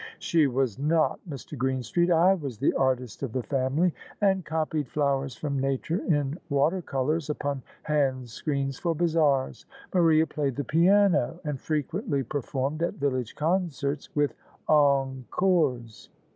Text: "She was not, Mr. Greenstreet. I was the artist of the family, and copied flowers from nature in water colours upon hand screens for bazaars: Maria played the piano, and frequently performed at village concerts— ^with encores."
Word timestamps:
"She 0.17 0.47
was 0.47 0.79
not, 0.79 1.19
Mr. 1.29 1.55
Greenstreet. 1.55 2.09
I 2.09 2.33
was 2.33 2.57
the 2.57 2.73
artist 2.73 3.21
of 3.21 3.33
the 3.33 3.43
family, 3.43 3.93
and 4.19 4.43
copied 4.43 4.87
flowers 4.87 5.35
from 5.35 5.59
nature 5.59 6.01
in 6.05 6.39
water 6.49 6.81
colours 6.81 7.29
upon 7.29 7.61
hand 7.83 8.27
screens 8.27 8.79
for 8.79 8.95
bazaars: 8.95 9.67
Maria 9.93 10.25
played 10.25 10.55
the 10.55 10.63
piano, 10.63 11.39
and 11.43 11.61
frequently 11.61 12.23
performed 12.23 12.81
at 12.81 12.95
village 12.95 13.35
concerts— 13.35 14.09
^with 14.17 14.31
encores." 14.67 16.09